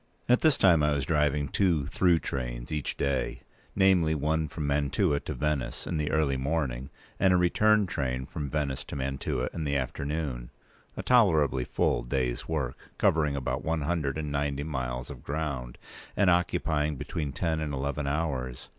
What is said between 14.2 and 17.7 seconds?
ninety miles of ground, and occupying between ten